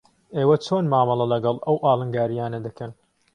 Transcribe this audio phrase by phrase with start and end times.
[0.35, 2.91] ئێوە چۆن مامەڵە لەگەڵ ئەو ئاڵنگارییانە دەکەن؟